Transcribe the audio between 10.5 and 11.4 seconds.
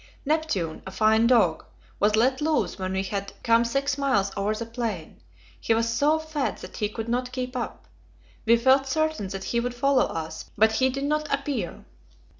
but he did not